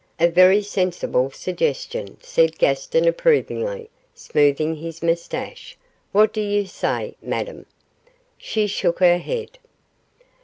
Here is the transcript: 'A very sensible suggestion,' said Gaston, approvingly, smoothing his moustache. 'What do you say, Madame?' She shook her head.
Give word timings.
'A 0.19 0.29
very 0.29 0.63
sensible 0.63 1.29
suggestion,' 1.29 2.17
said 2.23 2.57
Gaston, 2.57 3.07
approvingly, 3.07 3.91
smoothing 4.15 4.77
his 4.77 5.03
moustache. 5.03 5.77
'What 6.11 6.33
do 6.33 6.41
you 6.41 6.65
say, 6.65 7.13
Madame?' 7.21 7.67
She 8.35 8.65
shook 8.65 8.97
her 8.97 9.19
head. 9.19 9.59